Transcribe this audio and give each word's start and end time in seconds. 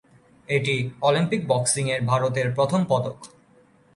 এটিই 0.49 0.81
অলিম্পিক 1.01 1.41
বক্সিং-এ 1.47 1.97
ভারতের 2.01 2.47
প্রথম 2.55 2.81
পদক। 2.89 3.17